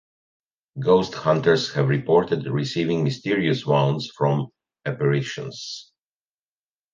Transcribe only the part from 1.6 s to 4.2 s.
have reported receiving mysterious wounds